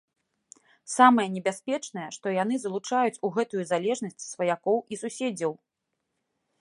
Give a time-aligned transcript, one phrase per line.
[0.93, 5.51] Самае небяспечнае, што яны залучаюць у гэтую залежнасць сваякоў і суседзяў.